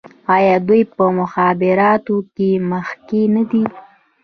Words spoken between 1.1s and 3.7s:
مخابراتو کې مخکې نه دي؟